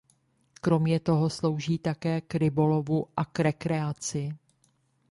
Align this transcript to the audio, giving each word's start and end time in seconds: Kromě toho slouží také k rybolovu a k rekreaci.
Kromě 0.61 0.99
toho 0.99 1.29
slouží 1.29 1.77
také 1.79 2.21
k 2.21 2.35
rybolovu 2.35 3.05
a 3.17 3.25
k 3.25 3.39
rekreaci. 3.39 4.37